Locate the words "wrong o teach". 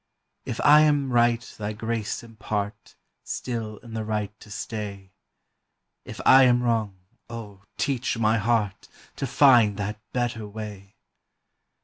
6.63-8.17